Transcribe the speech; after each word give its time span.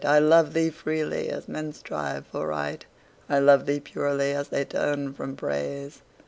I 0.03 0.17
love 0.17 0.53
thee 0.55 0.71
freely, 0.71 1.29
as 1.29 1.47
men 1.47 1.73
strive 1.73 2.25
for 2.25 2.47
Right; 2.47 2.83
I 3.29 3.37
love 3.37 3.67
thee 3.67 3.79
purely, 3.81 4.33
as 4.33 4.47
they 4.47 4.65
turn 4.65 5.13
from 5.13 5.35
Praise. 5.35 6.01